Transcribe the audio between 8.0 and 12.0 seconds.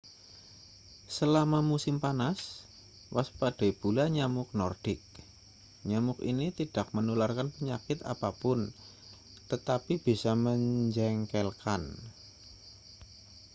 apa pun tetapi bisa menjengkelkan